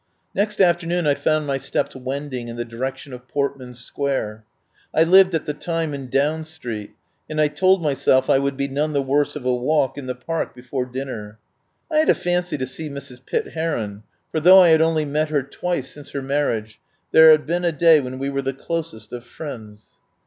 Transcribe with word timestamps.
Next 0.33 0.59
afternoon 0.59 1.05
I 1.05 1.13
found 1.13 1.45
my 1.45 1.59
steps 1.59 1.95
wending 1.95 2.47
in 2.47 2.55
the 2.55 2.65
direction 2.65 3.13
of 3.13 3.27
Portman 3.27 3.75
Square. 3.75 4.43
I 4.95 5.03
lived 5.03 5.35
at 5.35 5.45
the 5.45 5.53
time 5.53 5.93
in 5.93 6.09
Down 6.09 6.43
Street, 6.43 6.95
and 7.29 7.39
I 7.39 7.47
told 7.49 7.83
myself 7.83 8.27
I 8.27 8.39
would 8.39 8.57
be 8.57 8.67
none 8.67 8.93
the 8.93 9.01
worse 9.03 9.35
of 9.35 9.45
a 9.45 9.53
walk 9.53 9.99
in 9.99 10.07
the 10.07 10.15
Park 10.15 10.55
before 10.55 10.87
dinner. 10.87 11.37
I 11.91 11.99
had 11.99 12.09
a 12.09 12.15
fancy 12.15 12.57
to 12.57 12.65
see 12.65 12.89
Mrs. 12.89 13.23
Pitt 13.23 13.49
Heron, 13.49 14.01
for, 14.31 14.39
though 14.39 14.63
I 14.63 14.69
had 14.69 14.81
only 14.81 15.05
met 15.05 15.29
her 15.29 15.43
twice 15.43 15.91
since 15.93 16.09
her 16.13 16.21
marriage, 16.23 16.79
there 17.11 17.29
had 17.29 17.45
been 17.45 17.63
a 17.63 17.71
day 17.71 17.99
when 17.99 18.17
we 18.17 18.31
were 18.31 18.41
the 18.41 18.53
closest 18.53 19.13
of 19.13 19.23
friends. 19.23 19.99